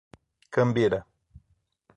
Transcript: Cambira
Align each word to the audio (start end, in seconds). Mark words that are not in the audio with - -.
Cambira 0.53 0.99